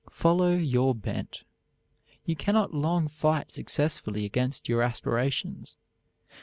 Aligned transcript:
Follow 0.09 0.55
your 0.55 0.95
bent. 0.95 1.43
You 2.25 2.35
cannot 2.35 2.73
long 2.73 3.07
fight 3.07 3.51
successfully 3.51 4.25
against 4.25 4.67
your 4.67 4.81
aspirations. 4.81 5.77